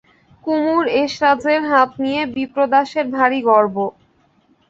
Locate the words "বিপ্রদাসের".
2.35-3.05